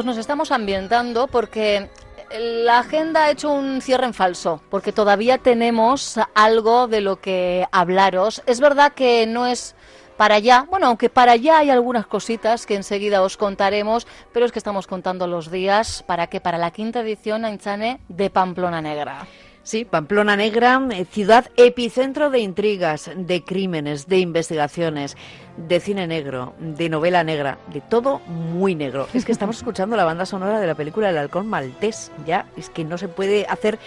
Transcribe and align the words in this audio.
Pues 0.00 0.06
nos 0.06 0.16
estamos 0.16 0.50
ambientando 0.50 1.26
porque 1.26 1.90
la 2.32 2.78
agenda 2.78 3.24
ha 3.24 3.30
hecho 3.30 3.52
un 3.52 3.82
cierre 3.82 4.06
en 4.06 4.14
falso, 4.14 4.62
porque 4.70 4.92
todavía 4.92 5.36
tenemos 5.36 6.18
algo 6.34 6.88
de 6.88 7.02
lo 7.02 7.20
que 7.20 7.66
hablaros. 7.70 8.42
Es 8.46 8.60
verdad 8.60 8.94
que 8.94 9.26
no 9.26 9.44
es 9.46 9.74
para 10.16 10.36
allá, 10.36 10.66
bueno, 10.70 10.86
aunque 10.86 11.10
para 11.10 11.32
allá 11.32 11.58
hay 11.58 11.68
algunas 11.68 12.06
cositas 12.06 12.64
que 12.64 12.76
enseguida 12.76 13.20
os 13.20 13.36
contaremos, 13.36 14.06
pero 14.32 14.46
es 14.46 14.52
que 14.52 14.58
estamos 14.58 14.86
contando 14.86 15.26
los 15.26 15.50
días 15.50 16.02
para 16.06 16.28
que 16.28 16.40
para 16.40 16.56
la 16.56 16.70
quinta 16.70 17.00
edición, 17.00 17.44
Ainchane, 17.44 18.00
de 18.08 18.30
Pamplona 18.30 18.80
Negra. 18.80 19.26
Sí, 19.62 19.84
Pamplona 19.84 20.36
Negra, 20.36 20.80
eh, 20.90 21.04
ciudad 21.04 21.50
epicentro 21.56 22.30
de 22.30 22.38
intrigas, 22.38 23.10
de 23.14 23.44
crímenes, 23.44 24.08
de 24.08 24.18
investigaciones, 24.18 25.16
de 25.56 25.80
cine 25.80 26.06
negro, 26.06 26.54
de 26.58 26.88
novela 26.88 27.22
negra, 27.24 27.58
de 27.70 27.82
todo 27.82 28.20
muy 28.20 28.74
negro. 28.74 29.06
Es 29.12 29.26
que 29.26 29.32
estamos 29.32 29.56
escuchando 29.58 29.96
la 29.96 30.04
banda 30.04 30.24
sonora 30.24 30.60
de 30.60 30.66
la 30.66 30.74
película 30.74 31.10
El 31.10 31.18
halcón 31.18 31.46
maltés, 31.46 32.10
ya, 32.26 32.46
es 32.56 32.70
que 32.70 32.84
no 32.84 32.96
se 32.96 33.08
puede 33.08 33.46
hacer 33.48 33.78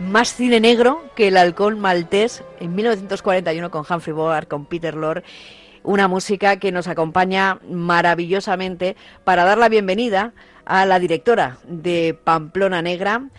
más 0.00 0.34
cine 0.34 0.58
negro 0.58 1.04
que 1.14 1.28
El 1.28 1.36
halcón 1.36 1.78
maltés 1.78 2.42
en 2.58 2.74
1941 2.74 3.70
con 3.70 3.86
Humphrey 3.88 4.12
Bogart, 4.12 4.48
con 4.48 4.66
Peter 4.66 4.94
Lorre 4.94 5.22
una 5.82 6.08
música 6.08 6.58
que 6.58 6.72
nos 6.72 6.88
acompaña 6.88 7.58
maravillosamente 7.66 8.96
para 9.24 9.44
dar 9.44 9.56
la 9.56 9.70
bienvenida 9.70 10.34
a 10.66 10.84
la 10.84 10.98
directora 10.98 11.56
de 11.66 12.18
Pamplona 12.22 12.82
Negra, 12.82 13.30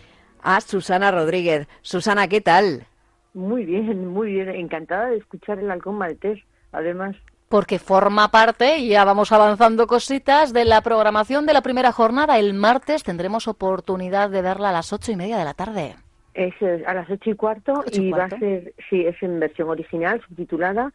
a 0.44 0.62
Susana 0.62 1.12
Rodríguez. 1.12 1.68
Susana, 1.82 2.28
¿qué 2.28 2.42
tal? 2.42 2.86
Muy 3.34 3.66
bien, 3.66 4.08
muy 4.08 4.34
bien. 4.34 4.50
Encantada 4.50 5.10
de 5.10 5.18
escuchar 5.18 5.60
el 5.60 5.72
halcón 5.72 5.96
maltés, 5.96 6.40
además. 6.72 7.16
Porque 7.50 7.80
forma 7.80 8.30
parte, 8.30 8.78
y 8.78 8.90
ya 8.90 9.04
vamos 9.04 9.32
avanzando 9.32 9.88
cositas, 9.88 10.54
de 10.54 10.66
la 10.66 10.82
programación 10.82 11.46
de 11.46 11.54
la 11.54 11.62
primera 11.62 11.92
jornada. 11.92 12.40
El 12.40 12.54
martes 12.54 13.04
tendremos 13.04 13.48
oportunidad 13.48 14.30
de 14.30 14.42
verla 14.42 14.70
a 14.70 14.74
las 14.74 14.94
ocho 14.94 15.12
y 15.12 15.16
media 15.16 15.38
de 15.38 15.46
la 15.46 15.54
tarde. 15.54 15.96
Es 16.34 16.54
a 16.86 16.94
las 16.94 17.10
ocho 17.10 17.30
y 17.30 17.36
cuarto 17.36 17.84
y, 17.92 18.10
va 18.10 18.26
a 18.26 18.30
ser, 18.30 18.74
sí, 18.90 19.06
es 19.06 19.22
en 19.22 19.40
versión 19.42 19.68
original, 19.68 20.22
subtitulada, 20.26 20.94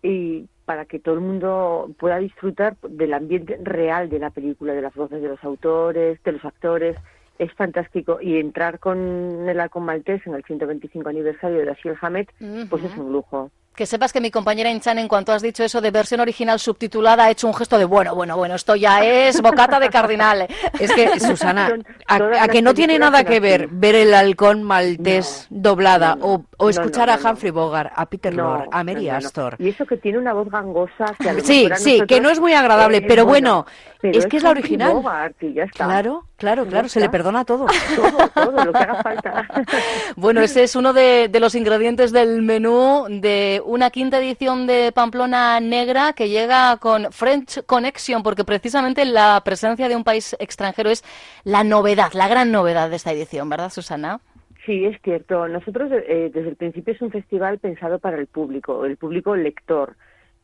y 0.00 0.46
para 0.64 0.84
que 0.84 1.00
todo 1.00 1.16
el 1.16 1.22
mundo 1.22 1.90
pueda 1.98 2.18
disfrutar 2.18 2.76
del 2.82 3.14
ambiente 3.14 3.58
real 3.62 4.08
de 4.08 4.20
la 4.20 4.30
película, 4.30 4.74
de 4.74 4.82
las 4.82 4.94
voces 4.94 5.20
de 5.20 5.28
los 5.28 5.42
autores, 5.42 6.22
de 6.22 6.32
los 6.32 6.44
actores, 6.44 6.96
es 7.38 7.52
fantástico 7.54 8.18
y 8.20 8.38
entrar 8.38 8.78
con 8.78 9.48
el 9.48 9.60
Halcón 9.60 9.84
Maltés 9.84 10.26
en 10.26 10.34
el 10.34 10.44
125 10.44 11.08
aniversario 11.08 11.58
de 11.58 11.64
Dashiell 11.66 11.96
Hammett, 12.00 12.30
pues 12.68 12.84
es 12.84 12.96
un 12.96 13.12
lujo. 13.12 13.50
Que 13.76 13.84
sepas 13.84 14.10
que 14.10 14.22
mi 14.22 14.30
compañera 14.30 14.70
Inchan, 14.70 14.98
en 14.98 15.06
cuanto 15.06 15.32
has 15.32 15.42
dicho 15.42 15.62
eso 15.62 15.82
de 15.82 15.90
versión 15.90 16.20
original 16.20 16.58
subtitulada, 16.58 17.24
ha 17.24 17.30
hecho 17.30 17.46
un 17.46 17.52
gesto 17.52 17.76
de 17.76 17.84
bueno, 17.84 18.14
bueno, 18.14 18.34
bueno, 18.34 18.54
esto 18.54 18.74
ya 18.74 19.04
es 19.04 19.42
bocata 19.42 19.78
de 19.78 19.90
cardinal. 19.90 20.46
Es 20.80 20.92
que, 20.92 21.20
Susana, 21.20 21.70
a, 22.06 22.48
que 22.48 22.62
no 22.62 22.72
tiene 22.72 22.98
nada 22.98 23.24
que 23.24 23.38
ver 23.40 23.68
ver 23.70 23.94
el 23.94 24.14
halcón 24.14 24.62
maltés 24.62 25.46
doblada 25.50 26.16
o, 26.20 26.70
escuchar 26.70 27.10
a 27.10 27.16
Humphrey 27.16 27.50
Bogart, 27.50 27.92
a 27.94 28.06
Peter 28.06 28.32
Lorre, 28.32 28.66
a 28.70 28.82
Mary 28.82 29.10
Astor. 29.10 29.56
Y 29.58 29.68
eso 29.68 29.84
que 29.84 29.98
tiene 29.98 30.18
una 30.18 30.32
voz 30.32 30.50
gangosa. 30.50 31.14
Que 31.18 31.40
sí, 31.42 31.68
sí, 31.76 32.00
que 32.08 32.20
no 32.20 32.30
es 32.30 32.40
muy 32.40 32.54
agradable, 32.54 33.02
pero 33.02 33.26
bueno, 33.26 33.66
es 34.02 34.26
que 34.26 34.38
es, 34.38 34.42
la 34.42 34.50
original. 34.50 34.92
Bogart 34.94 35.42
y 35.42 35.52
ya 35.52 35.64
está. 35.64 35.84
Claro, 35.84 36.25
claro, 36.36 36.66
claro, 36.66 36.88
se 36.88 37.00
le 37.00 37.08
perdona 37.08 37.44
todo. 37.44 37.66
Todo, 37.96 38.28
todo, 38.28 38.64
lo 38.64 38.72
que 38.72 38.78
haga 38.78 39.02
falta. 39.02 39.48
bueno, 40.16 40.40
ese 40.40 40.62
es 40.62 40.76
uno 40.76 40.92
de, 40.92 41.28
de 41.28 41.40
los 41.40 41.54
ingredientes 41.54 42.12
del 42.12 42.42
menú 42.42 43.06
de 43.08 43.62
una 43.64 43.90
quinta 43.90 44.18
edición 44.18 44.66
de 44.66 44.92
Pamplona 44.92 45.60
Negra 45.60 46.12
que 46.12 46.28
llega 46.28 46.76
con 46.78 47.12
French 47.12 47.64
Connection, 47.64 48.22
porque 48.22 48.44
precisamente 48.44 49.04
la 49.04 49.40
presencia 49.44 49.88
de 49.88 49.96
un 49.96 50.04
país 50.04 50.36
extranjero 50.38 50.90
es 50.90 51.04
la 51.44 51.64
novedad, 51.64 52.12
la 52.12 52.28
gran 52.28 52.52
novedad 52.52 52.90
de 52.90 52.96
esta 52.96 53.12
edición, 53.12 53.48
¿verdad, 53.48 53.70
Susana? 53.70 54.20
Sí, 54.66 54.84
es 54.84 55.00
cierto. 55.02 55.46
Nosotros 55.46 55.90
eh, 55.92 56.30
desde 56.34 56.50
el 56.50 56.56
principio 56.56 56.92
es 56.92 57.00
un 57.00 57.12
festival 57.12 57.58
pensado 57.58 58.00
para 58.00 58.18
el 58.18 58.26
público, 58.26 58.84
el 58.84 58.96
público 58.96 59.36
lector. 59.36 59.96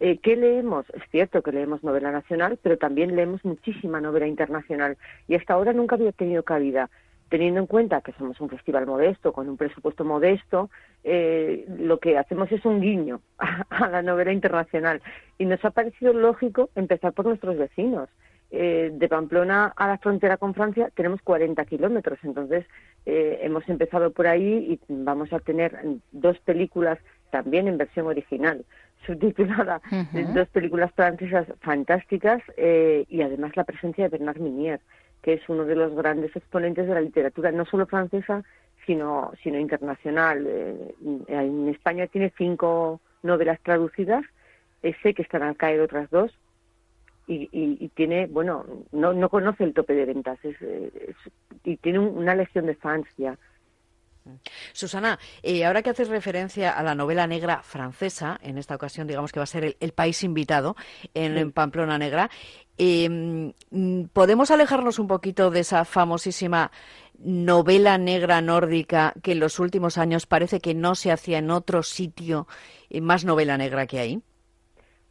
Eh, 0.05 0.19
¿Qué 0.19 0.35
leemos? 0.35 0.85
Es 0.95 1.03
cierto 1.13 1.43
que 1.43 1.53
leemos 1.53 1.85
novela 1.85 2.11
nacional, 2.11 2.59
pero 2.61 2.77
también 2.77 3.15
leemos 3.15 3.45
muchísima 3.45 4.01
novela 4.01 4.27
internacional 4.27 4.97
y 5.29 5.37
hasta 5.37 5.55
ahora 5.55 5.73
nunca 5.73 5.95
había 5.95 6.11
tenido 6.11 6.43
cabida 6.43 6.91
teniendo 7.29 7.61
en 7.61 7.67
cuenta 7.69 8.01
que 8.01 8.11
somos 8.15 8.41
un 8.41 8.49
festival 8.49 8.85
modesto, 8.85 9.33
con 9.33 9.49
un 9.49 9.57
presupuesto 9.57 10.05
modesto, 10.05 10.71
eh, 11.05 11.67
lo 11.79 12.01
que 12.01 12.19
hacemos 12.19 12.51
es 12.51 12.65
un 12.65 12.81
guiño 12.81 13.21
a, 13.39 13.89
la 13.91 14.03
novela 14.03 14.33
internacional. 14.33 15.01
Y 15.39 15.45
nos 15.45 15.65
ha 15.65 15.71
parecido 15.71 16.13
lógico 16.13 16.71
empezar 16.75 17.13
por 17.13 17.27
nuestros 17.27 17.57
vecinos. 17.57 18.09
Eh, 18.51 18.91
de 18.93 19.09
Pamplona 19.09 19.73
a 19.77 19.87
la 19.87 19.99
frontera 19.99 20.37
con 20.37 20.53
Francia 20.53 20.91
tenemos 20.95 21.23
40 21.23 21.65
kilómetros, 21.65 22.19
entonces 22.23 22.67
eh, 23.07 23.39
hemos 23.41 23.67
empezado 23.67 24.11
por 24.11 24.27
ahí 24.27 24.79
y 24.89 24.93
vamos 24.93 25.33
a 25.33 25.39
tener 25.39 25.81
dos 26.11 26.39
películas 26.41 26.99
también 27.31 27.67
en 27.67 27.79
versión 27.79 28.09
original, 28.09 28.67
subtitulada, 29.07 29.81
dos 30.35 30.49
películas 30.49 30.93
francesas 30.93 31.47
fantásticas 31.61 32.43
y 32.57 33.23
además 33.23 33.57
la 33.57 33.65
presencia 33.65 34.05
de 34.05 34.11
Bernard 34.11 34.39
Minier 34.39 34.81
que 35.23 35.35
es 35.35 35.49
uno 35.49 35.65
de 35.65 35.77
los 35.77 35.95
grandes 35.95 36.35
exponentes 36.37 36.87
de 36.87 36.95
la 36.95 37.01
literatura, 37.01 37.53
no 37.53 37.65
solo 37.65 37.87
francesa, 37.87 38.43
sino, 38.85 39.33
sino 39.43 39.59
internacional. 39.59 40.45
Eh, 40.47 40.95
en 41.29 41.69
España 41.69 42.09
tiene 42.09 42.33
cinco 42.37 43.01
novelas 43.23 43.61
traducidas, 43.63 44.25
sé 45.03 45.15
que 45.15 45.23
están 45.23 45.43
al 45.43 45.57
caer 45.57 45.81
otras 45.81 46.11
dos, 46.11 46.37
y, 47.29 47.89
tiene, 47.95 48.27
bueno, 48.27 48.67
no, 48.91 49.15
no 49.15 49.29
conoce 49.31 49.65
el 49.65 49.73
tope 49.73 49.95
de 49.95 50.05
ventas, 50.05 50.39
y 51.65 51.77
tiene 51.77 52.01
una 52.01 52.35
legión 52.35 52.67
de 52.67 52.75
fans 52.75 53.07
ya. 53.17 53.39
Susana, 54.73 55.19
eh, 55.43 55.65
ahora 55.65 55.83
que 55.83 55.91
haces 55.91 56.09
referencia 56.09 56.71
a 56.71 56.83
la 56.83 56.95
novela 56.95 57.27
negra 57.27 57.63
francesa, 57.63 58.39
en 58.43 58.59
esta 58.59 58.75
ocasión 58.75 59.07
digamos 59.07 59.33
que 59.33 59.41
va 59.41 59.45
a 59.45 59.47
ser 59.47 59.77
el, 59.79 59.93
país 59.93 60.23
invitado 60.23 60.77
en, 61.15 61.53
Pamplona 61.53 61.99
Negra, 61.99 62.31
em, 62.79 63.53
¿podemos 64.13 64.51
alejarnos 64.51 64.99
un 64.99 65.09
poquito 65.09 65.51
de 65.51 65.61
esa 65.61 65.85
famosísima 65.85 66.71
novela 67.19 67.99
negra 67.99 68.41
nórdica 68.41 69.13
que 69.23 69.33
en 69.33 69.41
los 69.41 69.59
últimos 69.59 69.99
años 69.99 70.27
parece 70.27 70.61
que 70.61 70.75
no 70.75 70.95
se 70.95 71.13
hacía 71.13 71.39
en 71.39 71.51
otro 71.51 71.83
sitio 71.83 72.47
eh, 72.91 73.01
más 73.01 73.25
novela 73.25 73.59
negra 73.59 73.87
que 73.87 73.99
hay? 73.99 74.23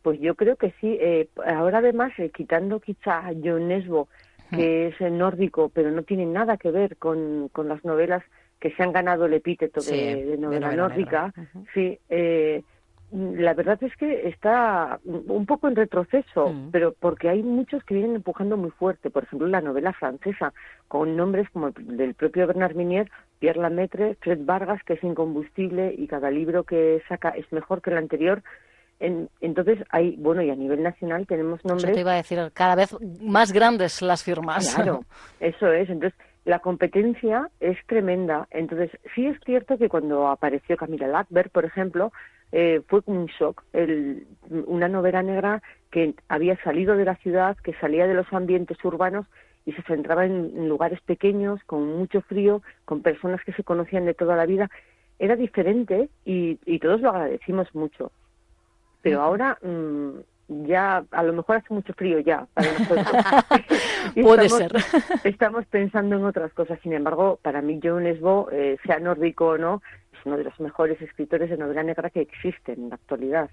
Pues 0.01 0.19
yo 0.19 0.35
creo 0.35 0.55
que 0.55 0.73
sí. 0.81 0.97
Eh, 0.99 1.29
ahora 1.45 1.77
además, 1.77 2.11
quitando 2.35 2.79
quizá 2.79 3.19
a 3.19 3.33
John 3.43 3.67
Nesbo, 3.67 4.07
que 4.49 4.87
es 4.87 4.99
nórdico, 4.99 5.69
pero 5.69 5.91
no 5.91 6.03
tiene 6.03 6.25
nada 6.25 6.57
que 6.57 6.71
ver 6.71 6.97
con, 6.97 7.47
con 7.49 7.69
las 7.69 7.85
novelas 7.85 8.21
que 8.61 8.71
se 8.71 8.83
han 8.83 8.93
ganado 8.93 9.25
el 9.25 9.33
epíteto 9.33 9.81
de, 9.81 10.37
novela, 10.39 10.71
nórdica, 10.71 11.33
sí, 11.73 11.99
eh, 12.09 12.63
la 13.11 13.53
verdad 13.53 13.77
es 13.83 13.93
que 13.97 14.29
está 14.29 14.99
un 15.03 15.45
poco 15.45 15.67
en 15.67 15.75
retroceso, 15.75 16.49
mm. 16.49 16.71
pero 16.71 16.93
porque 16.97 17.27
hay 17.27 17.43
muchos 17.43 17.83
que 17.83 17.95
vienen 17.95 18.15
empujando 18.15 18.55
muy 18.55 18.71
fuerte. 18.71 19.09
Por 19.09 19.23
ejemplo, 19.23 19.47
la 19.47 19.59
novela 19.59 19.91
francesa, 19.91 20.53
con 20.87 21.17
nombres 21.17 21.49
como 21.49 21.67
el 21.67 21.97
del 21.97 22.13
propio 22.13 22.47
Bernard 22.47 22.75
Minier, 22.75 23.11
Pierre 23.39 23.59
Lamaitre, 23.59 24.15
Fred 24.21 24.39
Vargas, 24.45 24.81
que 24.83 24.93
es 24.93 25.03
incombustible 25.03 25.93
y 25.97 26.07
cada 26.07 26.31
libro 26.31 26.63
que 26.63 27.01
saca 27.09 27.29
es 27.29 27.51
mejor 27.51 27.81
que 27.81 27.89
el 27.89 27.97
anterior. 27.97 28.43
entonces 28.99 29.79
hay, 29.89 30.15
bueno, 30.17 30.41
y 30.41 30.49
a 30.49 30.55
nivel 30.55 30.81
nacional 30.81 31.27
tenemos 31.27 31.65
nombres. 31.65 31.85
Eso 31.85 31.95
te 31.95 32.01
iba 32.01 32.13
a 32.13 32.17
decir, 32.17 32.39
cada 32.53 32.75
vez 32.75 32.95
más 33.19 33.51
grandes 33.51 34.01
las 34.01 34.23
firmas. 34.23 34.73
Claro, 34.73 35.03
eso 35.41 35.69
es. 35.73 35.89
Entonces, 35.89 36.17
la 36.45 36.59
competencia 36.59 37.49
es 37.59 37.77
tremenda. 37.85 38.47
Entonces, 38.51 38.91
sí 39.13 39.27
es 39.27 39.39
cierto 39.45 39.77
que 39.77 39.89
cuando 39.89 40.27
apareció 40.27 40.75
Camila 40.77 41.07
Lackberg, 41.07 41.51
por 41.51 41.65
ejemplo, 41.65 42.11
eh, 42.51 42.81
fue 42.87 43.01
un 43.05 43.27
shock. 43.27 43.63
El, 43.73 44.27
una 44.49 44.87
novela 44.87 45.21
negra 45.21 45.61
que 45.91 46.15
había 46.27 46.61
salido 46.63 46.97
de 46.97 47.05
la 47.05 47.15
ciudad, 47.17 47.57
que 47.57 47.73
salía 47.75 48.07
de 48.07 48.15
los 48.15 48.31
ambientes 48.33 48.83
urbanos 48.83 49.27
y 49.65 49.73
se 49.73 49.83
centraba 49.83 50.25
en, 50.25 50.67
lugares 50.67 50.99
pequeños, 51.01 51.63
con 51.65 51.85
mucho 51.97 52.21
frío, 52.21 52.61
con 52.85 53.01
personas 53.01 53.43
que 53.43 53.53
se 53.53 53.63
conocían 53.63 54.05
de 54.05 54.15
toda 54.15 54.35
la 54.35 54.45
vida. 54.45 54.69
Era 55.19 55.35
diferente 55.35 56.09
y, 56.25 56.57
todos 56.79 57.01
lo 57.01 57.09
agradecimos 57.09 57.73
mucho. 57.75 58.11
Pero 59.03 59.21
ahora 59.21 59.57
mm, 59.61 60.19
ya, 60.65 61.05
a 61.11 61.23
lo 61.23 61.33
mejor 61.33 61.57
hace 61.57 61.73
mucho 61.73 61.93
frío 61.93 62.19
ya 62.19 62.47
para 62.53 62.71
nosotros. 62.73 63.07
Puede 64.21 64.49
ser. 64.49 64.71
estamos 65.23 65.65
pensando 65.67 66.17
en 66.17 66.25
otras 66.25 66.53
cosas. 66.53 66.79
Sin 66.83 66.93
embargo, 66.93 67.39
para 67.41 67.61
mí, 67.61 67.79
John 67.81 68.03
Lesbo, 68.03 68.49
eh, 68.51 68.77
sea 68.85 68.99
nórdico 68.99 69.47
o 69.47 69.57
no, 69.57 69.81
uno 70.25 70.37
de 70.37 70.43
los 70.43 70.59
mejores 70.59 71.01
escritores 71.01 71.49
de 71.49 71.57
novela 71.57 71.83
negra 71.83 72.09
que 72.09 72.21
existen 72.21 72.83
en 72.83 72.89
la 72.89 72.95
actualidad. 72.95 73.49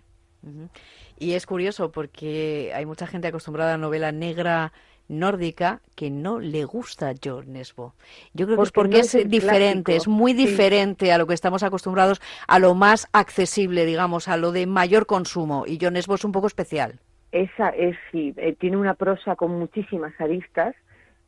Y 1.19 1.33
es 1.33 1.47
curioso 1.47 1.91
porque 1.91 2.73
hay 2.75 2.87
mucha 2.87 3.07
gente 3.07 3.29
acostumbrada 3.29 3.75
a 3.75 3.79
novela 3.79 4.13
negra 4.13 4.73
nórdica 5.09 5.81
que 5.97 6.11
no 6.11 6.39
le 6.39 6.65
gusta 6.65 7.13
John 7.23 7.53
Nesbo. 7.53 7.95
Yo 8.35 8.47
creo 8.47 8.59
que 8.59 8.65
es 8.65 8.73
porque 8.73 8.99
es, 9.01 9.29
diferente, 9.29 9.97
es 9.97 10.07
muy 10.07 10.33
diferente 10.33 11.13
a 11.13 11.19
lo 11.19 11.27
que 11.27 11.35
estamos 11.35 11.63
acostumbrados, 11.63 12.21
a 12.47 12.59
lo 12.59 12.75
más 12.75 13.09
accesible, 13.13 13.87
digamos, 13.87 14.29
a 14.29 14.37
lo 14.37 14.53
de 14.53 14.67
mayor 14.67 15.07
consumo. 15.07 15.65
Y 15.67 15.79
John 15.81 15.95
Nesbo 15.95 16.15
es 16.15 16.25
un 16.25 16.33
poco 16.33 16.47
especial. 16.47 17.01
Esa 17.33 17.71
es, 17.71 17.97
sí, 18.11 18.33
eh, 18.37 18.55
tiene 18.59 18.77
una 18.77 18.95
prosa 18.95 19.37
con 19.37 19.59
muchísimas 19.59 20.19
aristas. 20.21 20.75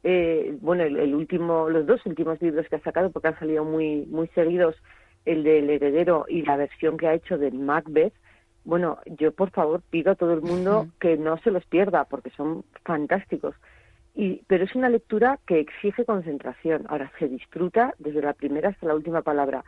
Eh, 0.02 0.56
bueno, 0.60 0.82
el, 0.84 1.14
último, 1.14 1.68
los 1.68 1.86
dos 1.86 2.04
últimos 2.06 2.40
libros 2.40 2.66
que 2.68 2.76
ha 2.76 2.80
sacado, 2.80 3.10
porque 3.10 3.28
han 3.28 3.38
salido 3.38 3.64
muy, 3.64 4.06
muy 4.06 4.28
seguidos, 4.28 4.76
el 5.26 5.42
del 5.42 5.68
heredero 5.68 6.24
y 6.28 6.42
la 6.42 6.56
versión 6.56 6.96
que 6.96 7.06
ha 7.06 7.14
hecho 7.14 7.36
de 7.36 7.50
Macbeth, 7.50 8.14
bueno, 8.64 8.98
yo 9.18 9.32
por 9.32 9.50
favor 9.50 9.82
pido 9.90 10.12
a 10.12 10.14
todo 10.14 10.32
el 10.32 10.42
mundo 10.42 10.86
que 11.00 11.16
no 11.16 11.38
se 11.38 11.50
los 11.50 11.64
pierda 11.66 12.04
porque 12.04 12.30
son 12.30 12.64
fantásticos. 12.84 13.54
Y, 14.14 14.42
pero 14.48 14.64
es 14.64 14.74
una 14.74 14.88
lectura 14.88 15.38
que 15.46 15.60
exige 15.60 16.04
concentración. 16.04 16.84
Ahora 16.88 17.10
se 17.18 17.28
disfruta 17.28 17.94
desde 17.98 18.22
la 18.22 18.32
primera 18.32 18.70
hasta 18.70 18.86
la 18.86 18.94
última 18.94 19.22
palabra. 19.22 19.64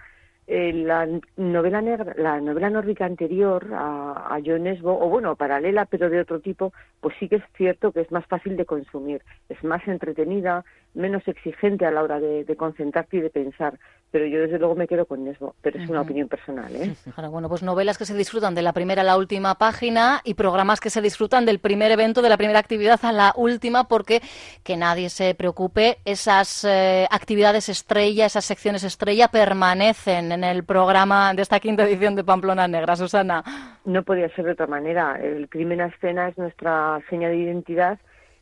Eh, 0.49 0.73
la 0.73 1.09
novela 1.37 1.81
negra, 1.81 2.15
la 2.17 2.41
novela 2.41 2.69
nórdica 2.69 3.05
anterior 3.05 3.69
a, 3.73 4.35
a 4.35 4.41
John 4.45 4.67
Esbo, 4.67 4.99
o 4.99 5.09
bueno, 5.09 5.37
paralela 5.37 5.85
pero 5.87 6.11
de 6.11 6.21
otro 6.21 6.41
tipo, 6.41 6.73
pues 7.01 7.15
sí 7.21 7.29
que 7.29 7.37
es 7.37 7.45
cierto 7.57 7.93
que 7.93 8.01
es 8.01 8.11
más 8.11 8.27
fácil 8.27 8.57
de 8.57 8.67
consumir, 8.67 9.23
es 9.49 9.63
más 9.63 9.87
entretenida, 9.87 10.65
menos 10.95 11.27
exigente 11.29 11.87
a 11.87 11.93
la 11.93 12.03
hora 12.03 12.19
de, 12.19 12.45
de 12.45 12.57
concentrarte 12.57 13.19
y 13.19 13.21
de 13.21 13.31
pensar 13.31 13.79
pero 14.13 14.27
yo 14.27 14.41
desde 14.41 14.59
luego 14.59 14.75
me 14.75 14.87
quedo 14.87 15.07
con 15.07 15.27
eso, 15.27 15.57
pero 15.63 15.83
es 15.83 15.89
una 15.89 16.03
opinión 16.03 16.29
personal. 16.29 16.71
¿eh? 16.77 16.95
bueno, 17.31 17.49
pues 17.49 17.63
novelas 17.63 17.97
que 17.97 18.05
se 18.05 18.15
disfrutan 18.15 18.55
de 18.55 18.61
la 18.61 18.75
primera 18.75 19.01
a 19.01 19.05
la 19.05 19.17
última 19.17 19.55
página 19.55 20.21
y 20.23 20.35
programas 20.35 20.81
que 20.81 20.91
se 20.91 21.01
disfrutan 21.01 21.47
del 21.47 21.61
primer 21.61 21.91
evento, 21.91 22.21
de 22.21 22.29
la 22.29 22.37
primera 22.37 22.59
actividad 22.59 23.01
a 23.05 23.11
la 23.11 23.33
última, 23.35 23.89
porque 23.89 24.21
que 24.63 24.77
nadie 24.77 25.09
se 25.09 25.35
preocupe, 25.35 25.99
esas 26.05 26.63
eh, 26.65 27.09
actividades 27.11 27.71
estrella, 27.71 28.27
esas 28.27 28.45
secciones 28.45 28.85
estrella 28.85 29.29
permanecen 29.29 30.31
en 30.33 30.45
el 30.45 30.65
programa 30.65 31.35
de 31.35 31.43
esta 31.43 31.61
quinta 31.61 31.85
edición 31.85 32.17
de 32.17 32.25
Pamplona 32.25 32.67
Negra, 32.67 32.97
Susana. 32.97 33.45
No 33.85 34.03
podía 34.03 34.29
ser 34.35 34.47
de 34.47 34.53
otra 34.53 34.67
manera. 34.67 35.19
El 35.23 35.49
crimen 35.49 35.81
a 35.81 35.87
escena 35.87 36.29
es 36.29 36.39
nuestra 36.39 37.01
seña 37.09 37.29
de 37.29 37.37
identidad 37.37 37.99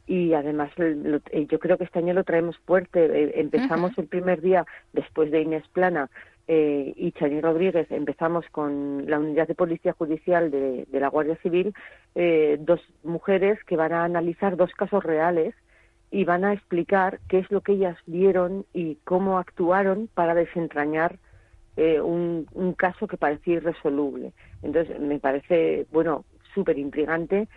y 0.07 0.33
además 0.35 0.71
eh, 0.79 1.47
yo 1.49 1.59
creo 1.59 1.79
que 1.79 1.85
este 1.85 1.99
año 1.99 2.15
lo 2.15 2.25
traemos 2.25 2.57
fuerte. 2.67 3.05
Eh, 3.05 3.33
empezamos 3.37 3.97
el 3.99 4.07
primer 4.07 4.41
día 4.41 4.65
después 4.93 5.31
de 5.31 5.43
Inés 5.43 5.65
Plana 5.73 6.09
eh, 6.49 6.93
y 6.97 7.13
Chani 7.13 7.41
Rodríguez, 7.41 7.91
empezamos 7.91 8.45
con 8.51 9.05
la 9.09 9.19
unidad 9.19 9.47
de 9.47 9.55
policía 9.55 9.93
judicial 9.93 10.51
de, 10.51 10.87
la 10.91 11.09
Guardia 11.09 11.37
Civil, 11.43 11.75
dos 12.61 12.81
mujeres 13.05 13.63
que 13.65 13.77
van 13.77 13.93
a 13.93 14.05
analizar 14.05 14.57
dos 14.57 14.73
casos 14.73 15.05
reales 15.05 15.55
y 16.11 16.25
van 16.25 16.45
a 16.45 16.53
explicar 16.53 17.21
qué 17.29 17.39
es 17.39 17.51
lo 17.53 17.61
que 17.61 17.73
ellas 17.73 17.97
vieron 18.07 18.67
y 18.73 18.97
cómo 19.05 19.39
actuaron 19.39 20.09
para 20.13 20.35
desentrañar 20.35 21.19
un, 21.77 22.47
un 22.53 22.73
caso 22.75 23.07
que 23.07 23.17
parecía 23.17 23.55
irresoluble. 23.55 24.33
Entonces, 24.63 25.01
me 25.01 25.19
parece, 25.19 25.87
bueno, 25.91 26.25
súper 26.55 26.79
intrigante 26.79 27.49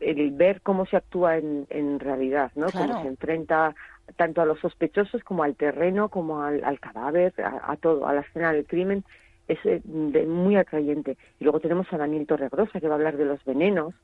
el 0.00 0.30
ver 0.32 0.60
cómo 0.60 0.86
se 0.86 0.96
actúa 0.96 1.38
en, 1.38 1.66
en 1.70 2.00
realidad, 2.00 2.52
¿no? 2.54 2.66
Cómo 2.70 3.02
se 3.02 3.08
enfrenta 3.08 3.74
tanto 4.16 4.42
a 4.42 4.44
los 4.44 4.58
sospechosos 4.60 5.22
como 5.24 5.42
al 5.42 5.56
terreno, 5.56 6.08
como 6.08 6.42
al, 6.42 6.80
cadáver, 6.80 7.32
a, 7.38 7.76
todo, 7.76 8.06
a 8.06 8.14
la 8.14 8.20
escena 8.20 8.52
del 8.52 8.66
crimen, 8.66 9.04
es 9.48 9.58
eh, 9.64 9.80
muy 9.84 10.56
atrayente. 10.56 11.16
Y 11.38 11.44
luego 11.44 11.60
tenemos 11.60 11.90
a 11.92 11.96
Daniel 11.96 12.26
Torregrosa, 12.26 12.80
que 12.80 12.88
va 12.88 12.94
a 12.94 12.96
hablar 12.98 13.16
de 13.16 13.24
los 13.24 13.42
venenos 13.44 13.94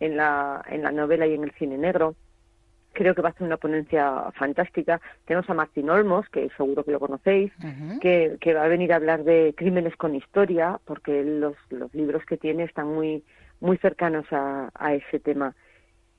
en 0.00 0.16
la, 0.16 0.62
en 0.68 0.82
la 0.82 0.92
novela 0.92 1.26
y 1.26 1.34
en 1.34 1.44
el 1.44 1.52
cine 1.52 1.78
negro. 1.78 2.14
Creo 2.92 3.14
que 3.14 3.22
va 3.22 3.30
a 3.30 3.32
ser 3.32 3.46
una 3.46 3.56
ponencia 3.56 4.30
fantástica. 4.34 5.00
Tenemos 5.24 5.48
a 5.48 5.54
Martín 5.54 5.90
Olmos, 5.90 6.28
que 6.28 6.50
seguro 6.56 6.84
que 6.84 6.92
lo 6.92 7.00
conocéis, 7.00 7.52
que, 8.00 8.36
que 8.40 8.54
va 8.54 8.64
a 8.64 8.68
venir 8.68 8.92
a 8.92 8.96
hablar 8.96 9.24
de 9.24 9.54
crímenes 9.56 9.96
con 9.96 10.14
historia, 10.14 10.78
porque 10.84 11.24
los, 11.24 11.56
los 11.70 11.94
libros 11.94 12.24
que 12.24 12.36
tiene 12.36 12.64
están 12.64 12.88
muy 12.88 13.24
muy 13.62 13.78
cercanos 13.78 14.26
a, 14.32 14.70
a 14.74 14.94
ese 14.94 15.20
tema. 15.20 15.54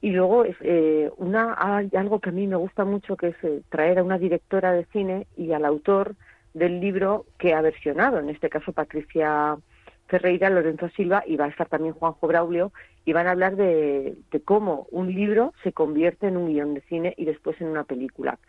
Y 0.01 0.11
luego 0.11 0.43
es 0.43 0.55
eh, 0.61 1.11
una 1.17 1.55
hay 1.57 1.89
algo 1.95 2.19
que 2.19 2.29
a 2.29 2.33
mí 2.33 2.47
me 2.47 2.55
gusta 2.55 2.83
mucho 2.85 3.15
que 3.15 3.27
es 3.27 3.35
eh, 3.43 3.61
traer 3.69 3.99
a 3.99 4.03
una 4.03 4.17
directora 4.17 4.71
de 4.71 4.85
cine 4.85 5.27
y 5.37 5.51
al 5.51 5.65
autor 5.65 6.15
del 6.53 6.79
libro 6.79 7.25
que 7.37 7.53
ha 7.53 7.61
versionado, 7.61 8.19
en 8.19 8.29
este 8.29 8.49
caso 8.49 8.73
Patricia 8.73 9.57
Ferreira, 10.07 10.49
Lorenzo 10.49 10.89
Silva 10.89 11.23
y 11.25 11.37
va 11.37 11.45
a 11.45 11.49
estar 11.49 11.67
también 11.69 11.93
Juanjo 11.93 12.27
Braulio 12.27 12.71
y 13.05 13.13
van 13.13 13.27
a 13.27 13.31
hablar 13.31 13.55
de, 13.55 14.15
de 14.31 14.41
cómo 14.41 14.87
un 14.91 15.13
libro 15.13 15.53
se 15.63 15.73
convierte 15.73 16.27
en 16.27 16.37
un 16.37 16.47
guion 16.47 16.73
de 16.73 16.81
cine 16.81 17.13
y 17.17 17.25
después 17.25 17.59
en 17.61 17.67
una 17.67 17.83
película. 17.83 18.39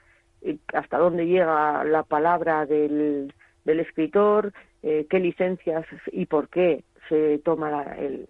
Hasta 0.75 0.99
dónde 0.99 1.27
llega 1.27 1.85
la 1.85 2.03
palabra 2.03 2.67
del, 2.67 3.33
del 3.65 3.81
escritor, 3.81 4.53
eh, 4.83 5.07
qué 5.09 5.19
licencias 5.19 5.87
y 6.13 6.27
por 6.27 6.49
qué 6.49 6.85
se 7.09 7.39
toma 7.39 7.97
el, 7.97 8.29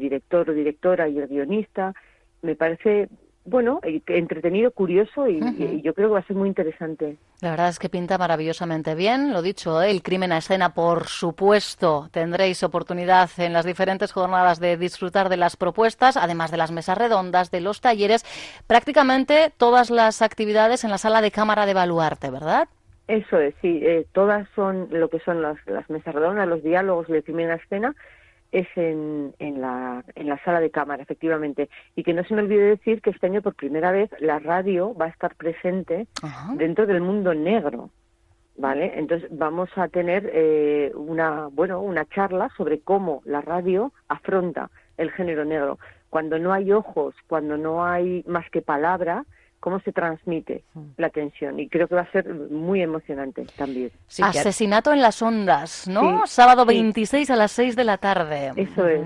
director 0.00 0.50
o 0.50 0.52
directora 0.52 1.08
y 1.08 1.18
el 1.18 1.28
guionista. 1.28 1.94
Me 2.42 2.56
parece 2.56 3.08
bueno, 3.44 3.80
entretenido, 3.82 4.70
curioso 4.70 5.28
y, 5.28 5.38
yo 5.82 5.92
creo 5.92 6.08
que 6.08 6.14
va 6.14 6.18
a 6.20 6.26
ser 6.26 6.36
muy 6.36 6.48
interesante. 6.48 7.16
La 7.40 7.50
verdad 7.50 7.68
es 7.68 7.78
que 7.78 7.90
pinta 7.90 8.16
maravillosamente 8.16 8.94
bien. 8.94 9.32
Lo 9.32 9.42
dicho, 9.42 9.82
¿eh? 9.82 9.90
el 9.90 10.02
crimen 10.02 10.32
a 10.32 10.38
escena, 10.38 10.72
por 10.72 11.06
supuesto, 11.06 12.08
tendréis 12.10 12.62
oportunidad 12.62 13.28
en 13.38 13.52
las 13.52 13.66
diferentes 13.66 14.12
jornadas 14.12 14.60
de 14.60 14.76
disfrutar 14.76 15.28
de 15.28 15.36
las 15.36 15.56
propuestas, 15.56 16.16
además 16.16 16.50
de 16.50 16.56
las 16.56 16.72
mesas 16.72 16.96
redondas, 16.96 17.50
de 17.50 17.60
los 17.60 17.80
talleres, 17.80 18.24
prácticamente 18.66 19.52
todas 19.56 19.90
las 19.90 20.22
actividades 20.22 20.84
en 20.84 20.90
la 20.90 20.98
sala 20.98 21.20
de 21.20 21.30
cámara 21.30 21.66
de 21.66 21.74
Baluarte, 21.74 22.30
¿verdad? 22.30 22.68
Eso 23.06 23.38
es, 23.38 23.54
sí, 23.60 23.80
eh, 23.82 24.06
todas 24.12 24.48
son 24.54 24.88
lo 24.90 25.10
que 25.10 25.18
son 25.18 25.42
las, 25.42 25.58
las 25.66 25.88
mesas 25.90 26.14
redondas, 26.14 26.48
los 26.48 26.62
diálogos 26.62 27.06
de 27.08 27.20
primera 27.20 27.56
escena, 27.56 27.94
es 28.54 28.68
en, 28.76 29.34
en, 29.40 29.60
la, 29.60 30.04
en 30.14 30.28
la 30.28 30.38
sala 30.44 30.60
de 30.60 30.70
cámara, 30.70 31.02
efectivamente. 31.02 31.68
Y 31.96 32.04
que 32.04 32.14
no 32.14 32.22
se 32.22 32.34
me 32.34 32.42
olvide 32.42 32.62
decir 32.62 33.02
que 33.02 33.10
este 33.10 33.26
año 33.26 33.42
por 33.42 33.54
primera 33.54 33.90
vez 33.90 34.10
la 34.20 34.38
radio 34.38 34.94
va 34.94 35.06
a 35.06 35.08
estar 35.08 35.34
presente 35.34 36.06
dentro 36.54 36.86
del 36.86 37.00
mundo 37.00 37.34
negro. 37.34 37.90
¿Vale? 38.56 38.92
Entonces 38.96 39.28
vamos 39.32 39.68
a 39.74 39.88
tener 39.88 40.30
eh, 40.32 40.92
una, 40.94 41.48
bueno, 41.50 41.80
una 41.80 42.04
charla 42.04 42.48
sobre 42.56 42.78
cómo 42.78 43.20
la 43.24 43.40
radio 43.40 43.92
afronta 44.06 44.70
el 44.96 45.10
género 45.10 45.44
negro. 45.44 45.80
Cuando 46.08 46.38
no 46.38 46.52
hay 46.52 46.70
ojos, 46.70 47.16
cuando 47.26 47.56
no 47.56 47.84
hay 47.84 48.22
más 48.28 48.48
que 48.50 48.62
palabra, 48.62 49.24
cómo 49.64 49.80
se 49.80 49.92
transmite 49.92 50.62
la 50.98 51.08
tensión 51.08 51.58
y 51.58 51.70
creo 51.70 51.88
que 51.88 51.94
va 51.94 52.02
a 52.02 52.12
ser 52.12 52.28
muy 52.34 52.82
emocionante 52.82 53.46
también. 53.56 53.90
Asesinato 54.20 54.92
en 54.92 55.00
las 55.00 55.22
ondas, 55.22 55.88
¿no? 55.88 56.26
Sábado 56.26 56.66
26 56.66 57.30
a 57.30 57.36
las 57.36 57.52
6 57.52 57.74
de 57.74 57.84
la 57.84 57.96
tarde. 57.96 58.52
Eso 58.56 58.86
es. 58.86 59.00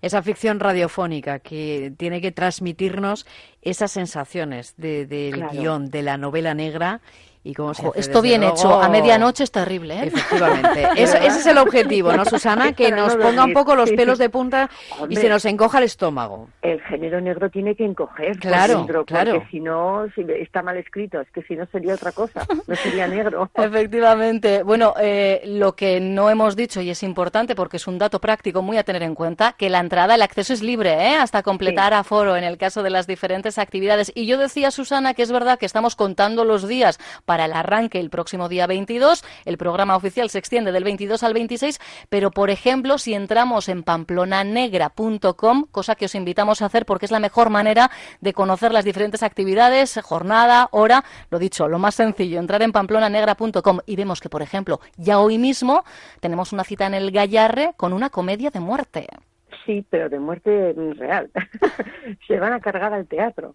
Esa 0.00 0.22
ficción 0.22 0.60
radiofónica 0.60 1.40
que 1.40 1.92
tiene 1.96 2.20
que 2.20 2.30
transmitirnos 2.30 3.26
esas 3.60 3.90
sensaciones 3.90 4.76
del 4.76 5.48
guion, 5.50 5.90
de 5.90 6.02
la 6.02 6.16
novela 6.16 6.54
negra 6.54 7.00
y 7.48 7.54
cómo 7.54 7.72
se 7.72 7.82
Jo, 7.82 7.90
hace, 7.90 8.00
esto 8.00 8.20
bien 8.20 8.42
luego- 8.42 8.56
hecho, 8.56 8.80
a 8.82 8.88
medianoche 8.88 9.44
es 9.44 9.50
terrible, 9.50 9.94
¿eh? 9.94 10.06
Efectivamente. 10.08 10.88
Eso- 10.96 11.16
ese 11.16 11.38
es 11.40 11.46
el 11.46 11.58
objetivo, 11.58 12.12
¿no, 12.12 12.24
Susana? 12.26 12.72
Que 12.72 12.90
nos 12.90 13.16
no 13.16 13.22
ponga 13.22 13.44
un 13.44 13.52
poco 13.54 13.74
los 13.74 13.88
Sí, 13.88 13.96
pelos 13.96 14.18
sí. 14.18 14.24
de 14.24 14.30
punta 14.30 14.68
y 15.08 15.16
se 15.16 15.28
nos 15.28 15.44
encoja 15.46 15.78
el 15.78 15.84
estómago. 15.84 16.48
El 16.62 16.80
género 16.82 17.20
negro 17.20 17.48
tiene 17.50 17.74
que 17.74 17.84
encoger 17.84 18.32
por 18.32 18.40
Claro, 18.40 18.78
dentro, 18.78 19.04
claro. 19.04 19.32
porque 19.34 19.48
si 19.50 19.60
no, 19.60 20.06
si 20.14 20.22
está 20.40 20.62
mal 20.62 20.76
escrito, 20.76 21.20
es 21.20 21.30
que 21.30 21.42
si 21.42 21.56
no 21.56 21.64
sería 21.72 21.94
otra 21.94 22.12
cosa, 22.12 22.46
no 22.66 22.74
sería 22.76 23.06
negro. 23.08 23.50
Efectivamente. 23.56 24.62
Bueno, 24.62 24.94
eh, 25.00 25.40
lo 25.46 25.74
que 25.74 26.00
no 26.00 26.28
hemos 26.30 26.54
dicho 26.56 26.80
y 26.80 26.90
es 26.90 27.02
importante 27.02 27.54
porque 27.54 27.78
es 27.78 27.86
un 27.86 27.98
dato 27.98 28.20
práctico 28.20 28.60
muy 28.60 28.76
a 28.76 28.82
tener 28.84 29.02
en 29.02 29.14
cuenta, 29.14 29.54
que 29.56 29.70
la 29.70 29.80
entrada, 29.80 30.14
el 30.16 30.22
acceso 30.22 30.52
es 30.52 30.62
libre, 30.62 30.92
¿eh? 30.92 31.16
hasta 31.16 31.42
completar 31.42 31.94
aforo 31.94 32.36
en 32.36 32.44
el 32.44 32.58
caso 32.58 32.82
de 32.82 32.90
las 32.90 33.06
diferentes 33.06 33.58
actividades. 33.58 34.12
Y 34.14 34.26
yo 34.26 34.36
decía, 34.38 34.70
Susana, 34.70 35.14
que 35.14 35.22
es 35.22 35.32
verdad 35.32 35.58
que 35.58 35.66
estamos 35.66 35.96
contando 35.96 36.44
los 36.44 36.68
días 36.68 36.98
para 37.24 37.37
el 37.44 37.52
arranque 37.52 38.00
el 38.00 38.10
próximo 38.10 38.48
día 38.48 38.66
22. 38.66 39.24
El 39.44 39.58
programa 39.58 39.96
oficial 39.96 40.30
se 40.30 40.38
extiende 40.38 40.72
del 40.72 40.84
22 40.84 41.22
al 41.22 41.34
26, 41.34 41.80
pero 42.08 42.30
por 42.30 42.50
ejemplo, 42.50 42.98
si 42.98 43.14
entramos 43.14 43.68
en 43.68 43.82
pamplonanegra.com, 43.82 45.66
cosa 45.70 45.94
que 45.94 46.06
os 46.06 46.14
invitamos 46.14 46.62
a 46.62 46.66
hacer 46.66 46.86
porque 46.86 47.06
es 47.06 47.10
la 47.10 47.20
mejor 47.20 47.50
manera 47.50 47.90
de 48.20 48.32
conocer 48.32 48.72
las 48.72 48.84
diferentes 48.84 49.22
actividades, 49.22 49.98
jornada, 50.02 50.68
hora, 50.72 51.04
lo 51.30 51.38
dicho, 51.38 51.68
lo 51.68 51.78
más 51.78 51.94
sencillo, 51.94 52.38
entrar 52.38 52.62
en 52.62 52.72
pamplonanegra.com 52.72 53.80
y 53.86 53.96
vemos 53.96 54.20
que, 54.20 54.28
por 54.28 54.42
ejemplo, 54.42 54.80
ya 54.96 55.18
hoy 55.18 55.38
mismo 55.38 55.84
tenemos 56.20 56.52
una 56.52 56.64
cita 56.64 56.86
en 56.86 56.94
el 56.94 57.10
Gallarre 57.10 57.72
con 57.76 57.92
una 57.92 58.10
comedia 58.10 58.50
de 58.50 58.60
muerte. 58.60 59.08
Sí, 59.68 59.84
pero 59.90 60.08
de 60.08 60.18
muerte 60.18 60.74
real. 60.96 61.30
Se 62.26 62.40
van 62.40 62.54
a 62.54 62.60
cargar 62.60 62.94
al 62.94 63.06
teatro. 63.06 63.54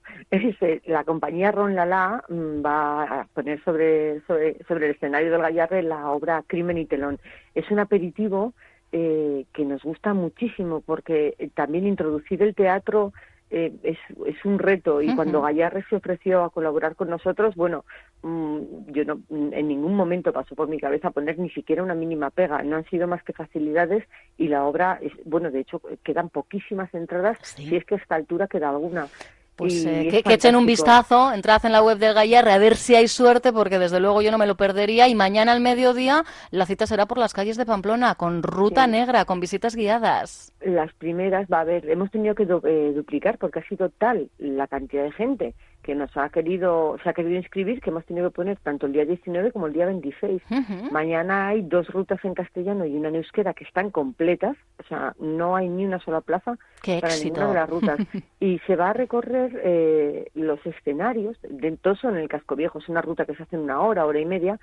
La 0.86 1.04
compañía 1.06 1.52
Ron 1.52 1.74
Lala 1.74 2.24
mm, 2.30 2.64
va 2.64 3.04
a 3.22 3.28
poner 3.34 3.64
sobre, 3.64 4.22
sobre, 4.28 4.64
sobre 4.68 4.86
el 4.86 4.92
escenario 4.92 5.32
del 5.32 5.42
Gallarre 5.42 5.82
la 5.82 6.12
obra 6.12 6.44
Crimen 6.46 6.78
y 6.78 6.86
Telón. 6.86 7.20
Es 7.56 7.72
un 7.72 7.80
aperitivo 7.80 8.54
eh, 8.92 9.46
que 9.54 9.66
nos 9.66 9.82
gusta 9.82 10.14
muchísimo 10.14 10.82
porque 10.82 11.36
también 11.56 11.88
introducir 11.88 12.44
el 12.44 12.54
teatro 12.54 13.12
eh, 13.56 13.72
es, 13.84 14.00
es 14.26 14.44
un 14.46 14.58
reto 14.58 15.00
y 15.02 15.16
cuando 15.16 15.42
Gallarre 15.44 15.86
se 15.88 15.96
ofreció 15.96 16.44
a 16.44 16.50
colaborar 16.50 16.96
con 16.96 17.08
nosotros, 17.10 17.56
bueno, 17.56 17.86
mm, 18.24 18.58
yo 18.88 19.06
no, 19.06 19.20
en 19.30 19.68
ningún 19.68 19.96
momento 19.96 20.34
pasó 20.34 20.56
por 20.56 20.68
mi 20.68 20.80
cabeza 20.80 21.12
poner 21.12 21.38
ni 21.38 21.52
siquiera 21.52 21.84
una 21.84 21.94
mínima 21.94 22.32
pega. 22.32 22.64
No 22.64 22.78
han 22.78 22.86
sido 22.86 23.08
más 23.08 23.22
que 23.24 23.32
facilidades 23.34 24.04
y 24.38 24.48
la 24.48 24.66
obra, 24.66 24.98
es, 25.02 25.14
bueno, 25.26 25.52
de 25.52 25.60
hecho 25.60 25.80
quedan 26.04 26.30
poquísimas 26.30 26.92
entradas, 26.96 27.38
Sí. 27.44 27.68
si 27.70 27.76
es 27.76 27.86
que 27.86 27.94
a 27.96 27.98
esta 28.00 28.16
altura 28.16 28.48
queda 28.48 28.70
alguna. 28.72 29.08
Pues 29.56 29.86
eh, 29.86 30.08
que, 30.10 30.24
que 30.24 30.34
echen 30.34 30.56
un 30.56 30.66
vistazo, 30.66 31.32
entrad 31.32 31.64
en 31.66 31.72
la 31.74 31.84
web 31.84 32.00
del 32.00 32.16
Gallarre 32.16 32.52
a 32.54 32.58
ver 32.58 32.76
si 32.76 32.96
hay 32.96 33.08
suerte, 33.08 33.54
porque 33.54 33.78
desde 33.78 34.00
luego 34.00 34.22
yo 34.24 34.32
no 34.32 34.40
me 34.40 34.48
lo 34.48 34.56
perdería. 34.56 35.08
Y 35.08 35.14
mañana 35.16 35.52
al 35.52 35.60
mediodía 35.62 36.24
la 36.50 36.66
cita 36.66 36.88
será 36.88 37.06
por 37.06 37.20
las 37.20 37.34
calles 37.34 37.56
de 37.58 37.66
Pamplona, 37.66 38.16
con 38.16 38.42
ruta 38.42 38.86
Sí. 38.86 38.92
negra, 38.92 39.26
con 39.26 39.40
visitas 39.40 39.76
guiadas. 39.76 40.52
Las 40.62 40.92
primeras 40.94 41.48
va 41.54 41.60
a 41.60 41.62
haber, 41.62 41.88
hemos 41.90 42.10
tenido 42.10 42.34
que 42.34 42.46
du- 42.46 42.62
eh, 42.66 42.94
duplicar 42.96 43.38
porque 43.38 43.60
ha 43.60 43.68
sido 43.68 43.90
tal 43.90 44.30
la 44.40 44.66
cantidad 44.68 45.04
de 45.04 45.12
gente 45.12 45.54
que 45.84 45.94
nos 45.94 46.16
ha 46.18 46.30
querido, 46.30 46.98
se 47.04 47.10
ha 47.10 47.14
querido 47.14 47.36
inscribir 47.36 47.82
que 47.82 47.90
hemos 47.90 48.06
tenido 48.06 48.30
que 48.30 48.36
poner 48.36 48.58
tanto 48.60 48.86
el 48.86 48.94
día 48.94 49.06
19 49.06 49.52
como 49.52 49.68
el 49.68 49.74
día 49.74 49.86
26. 49.86 50.42
Ujú. 50.50 50.92
Mañana 50.92 51.50
hay 51.50 51.62
dos 51.62 51.88
rutas 51.90 52.24
en 52.24 52.34
castellano 52.34 52.86
y 52.86 52.96
una 52.96 53.10
en 53.10 53.16
euskera 53.16 53.54
que 53.54 53.66
están 53.66 53.92
completas, 53.92 54.56
o 54.80 54.84
sea, 54.88 55.14
no 55.20 55.56
hay 55.56 55.68
ni 55.68 55.86
una 55.86 56.00
sola 56.00 56.22
plaza 56.22 56.58
¡Qué 56.82 57.00
para 57.02 57.14
éxito! 57.14 57.36
ninguna 57.36 57.48
de 57.48 57.54
las 57.54 57.70
rutas. 57.70 58.00
y 58.40 58.60
se 58.60 58.76
va 58.76 58.92
a 58.92 58.94
recorrer 58.94 59.62
eh, 59.64 60.32
los 60.34 60.66
escenarios, 60.66 61.38
de 61.42 61.76
todos 61.78 62.00
son 62.00 62.16
en 62.16 62.22
el 62.22 62.30
Casco 62.30 62.56
Viejo, 62.56 62.80
es 62.80 62.88
una 62.88 63.02
ruta 63.02 63.26
que 63.26 63.36
se 63.36 63.44
hace 63.44 63.58
en 63.58 63.64
una 63.64 63.82
hora, 63.82 64.06
hora 64.06 64.20
y 64.20 64.26
media, 64.26 64.60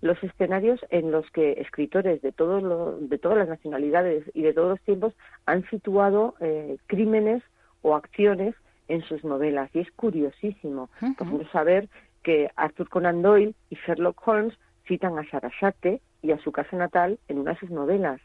los 0.00 0.22
escenarios 0.24 0.80
en 0.90 1.12
los 1.12 1.30
que 1.30 1.52
escritores 1.52 2.20
de 2.20 2.32
todos 2.32 2.62
los, 2.62 3.08
de 3.08 3.16
todas 3.16 3.38
las 3.38 3.48
nacionalidades 3.48 4.24
y 4.34 4.42
de 4.42 4.52
todos 4.52 4.70
los 4.70 4.80
tiempos 4.80 5.14
han 5.46 5.64
situado 5.70 6.34
eh, 6.40 6.76
crímenes 6.88 7.42
o 7.80 7.94
acciones 7.94 8.54
en 8.88 9.02
sus 9.02 9.24
novelas. 9.24 9.70
Y 9.74 9.80
es 9.80 9.90
curiosísimo 9.92 10.88
ejemplo 11.22 11.48
saber 11.52 11.88
que 12.22 12.50
Arthur 12.56 12.88
Conan 12.88 13.22
Doyle 13.22 13.54
y 13.70 13.76
Sherlock 13.76 14.26
Holmes 14.26 14.54
citan 14.86 15.18
a 15.18 15.28
Sarasate 15.30 16.00
y 16.22 16.32
a 16.32 16.38
su 16.38 16.52
casa 16.52 16.76
natal 16.76 17.18
en 17.28 17.38
una 17.38 17.52
de 17.52 17.58
sus 17.60 17.70
novelas. 17.70 18.20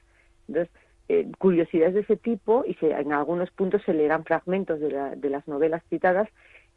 Entonces 0.47 0.73
eh, 1.09 1.27
curiosidades 1.39 1.95
de 1.95 2.01
ese 2.01 2.17
tipo 2.17 2.63
y 2.67 2.75
se, 2.75 2.91
en 2.91 3.11
algunos 3.13 3.49
puntos 3.51 3.81
se 3.83 3.93
leerán 3.93 4.25
fragmentos 4.25 4.79
de, 4.79 4.91
la- 4.91 5.15
de 5.15 5.29
las 5.29 5.47
novelas 5.47 5.81
citadas 5.89 6.29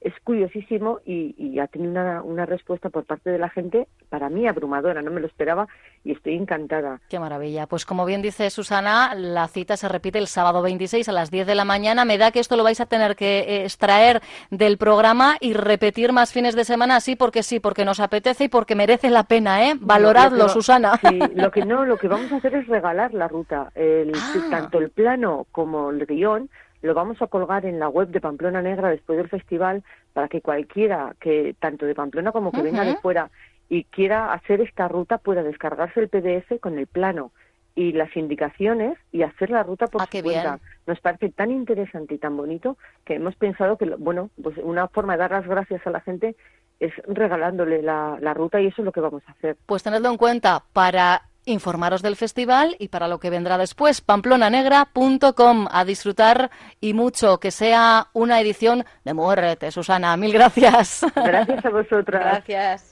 es 0.05 0.13
curiosísimo 0.25 1.01
y, 1.05 1.35
y 1.39 1.59
ha 1.59 1.67
tenido 1.67 1.91
una, 1.93 2.23
una 2.23 2.47
respuesta 2.47 2.91
por 2.91 3.05
parte 3.05 3.31
de 3.31 3.39
la 3.39 3.49
gente 3.49 3.87
para 4.09 4.29
mí 4.29 4.47
abrumadora, 4.49 5.03
no 5.03 5.11
me 5.11 5.21
lo 5.21 5.27
esperaba 5.27 5.69
y 6.05 6.13
estoy 6.13 6.35
encantada. 6.35 7.01
Qué 7.09 7.19
maravilla. 7.21 7.67
Pues 7.67 7.87
como 7.87 8.05
bien 8.05 8.23
dice 8.23 8.51
Susana, 8.51 9.15
la 9.15 9.47
cita 9.49 9.77
se 9.77 9.89
repite 9.89 10.19
el 10.19 10.27
sábado 10.27 10.63
26 10.63 11.09
a 11.09 11.13
las 11.13 11.31
10 11.31 11.47
de 11.47 11.55
la 11.55 11.65
mañana. 11.65 12.05
Me 12.05 12.19
da 12.19 12.31
que 12.33 12.41
esto 12.41 12.57
lo 12.57 12.65
vais 12.65 12.81
a 12.81 12.87
tener 12.87 13.17
que 13.17 13.41
eh, 13.41 13.63
extraer 13.65 14.21
del 14.51 14.79
programa 14.79 15.37
y 15.41 15.53
repetir 15.55 16.13
más 16.13 16.33
fines 16.33 16.55
de 16.57 16.65
semana, 16.65 17.01
sí, 17.01 17.17
porque 17.17 17.43
sí, 17.43 17.61
porque 17.61 17.85
nos 17.85 18.01
apetece 18.01 18.45
y 18.45 18.49
porque 18.49 18.75
merece 18.75 19.11
la 19.11 19.23
pena, 19.25 19.69
¿eh? 19.69 19.75
Valoradlo, 19.81 20.49
Susana. 20.49 20.99
Sí, 21.09 21.19
lo 21.35 21.51
que 21.51 21.65
no, 21.65 21.85
lo 21.85 21.97
que 21.97 22.09
vamos 22.09 22.31
a 22.33 22.37
hacer 22.37 22.55
es 22.55 22.67
regalar 22.67 23.15
la 23.15 23.29
ruta. 23.29 23.71
El- 23.75 24.13
Ah. 24.15 24.35
Tanto 24.51 24.79
el 24.79 24.91
plano 24.91 25.47
como 25.53 25.91
el 25.91 26.05
guion 26.07 26.49
lo 26.83 26.95
vamos 26.95 27.21
a 27.23 27.27
colgar 27.29 27.65
en 27.65 27.79
la 27.79 27.89
web 27.89 28.09
de 28.09 28.21
Pamplona 28.21 28.61
Negra 28.63 28.91
después 28.91 29.17
del 29.17 29.29
festival 29.29 29.83
para 30.13 30.29
que 30.29 30.41
cualquiera 30.41 31.15
que 31.21 31.55
tanto 31.59 31.87
de 31.87 31.95
Pamplona 31.95 32.33
como 32.33 32.53
que 32.53 32.63
venga 32.63 32.85
de 32.85 32.97
fuera 32.97 33.31
y 33.69 33.85
quiera 33.85 34.33
hacer 34.33 34.61
esta 34.61 34.89
ruta 34.89 35.19
pueda 35.19 35.43
descargarse 35.43 36.01
el 36.01 36.09
PDF 36.09 36.61
con 36.61 36.79
el 36.79 36.87
plano 36.87 37.33
y 37.75 37.93
las 37.93 38.15
indicaciones 38.17 38.99
y 39.13 39.23
hacer 39.23 39.49
la 39.49 39.63
ruta 39.63 39.87
por 39.87 40.03
Ah, 40.03 40.07
su 40.11 40.23
cuenta. 40.23 40.57
bien. 40.57 40.61
Nos 40.87 41.01
parece 41.01 41.31
tan 41.31 41.51
interesante 41.51 42.15
y 42.15 42.19
tan 42.19 42.37
bonito 42.37 42.77
que 43.07 43.15
hemos 43.15 43.35
pensado 43.37 43.79
que, 43.79 43.87
bueno, 43.97 44.29
pues 44.43 44.59
una 44.59 44.89
forma 44.89 45.15
de 45.15 45.21
dar 45.21 45.31
las 45.31 45.47
gracias 45.47 45.87
a 45.87 45.91
la 45.91 46.01
gente 46.01 46.37
es 46.81 46.93
regalándole 47.07 47.81
la, 47.81 48.19
la 48.21 48.35
ruta 48.35 48.61
y 48.61 48.67
eso 48.67 48.83
es 48.83 48.85
lo 48.85 48.93
que 48.93 49.01
vamos 49.01 49.23
a 49.27 49.33
hacer. 49.33 49.57
Pues 49.65 49.83
tenedlo 49.83 50.11
en 50.11 50.17
cuenta 50.19 50.65
para 50.75 51.23
informaros 51.45 52.03
del 52.03 52.17
festival 52.17 52.77
y 52.79 52.89
para 52.89 53.09
lo 53.09 53.19
que 53.19 53.31
vendrá 53.31 53.59
después. 53.59 54.01
pamplonanegra.com 54.01 55.67
a 55.71 55.85
disfrutar 55.85 56.51
y 56.81 56.95
mucho. 56.95 57.39
Que 57.39 57.51
sea 57.51 58.09
una 58.13 58.41
edición 58.41 58.85
de 59.05 59.15
muerte, 59.15 59.71
Susana. 59.71 60.17
Mil 60.17 60.33
gracias. 60.33 61.05
Gracias 61.15 61.65
a 61.65 61.71
vosotras. 61.71 62.23
Gracias. 62.23 62.92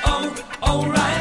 Parts. 0.61 1.20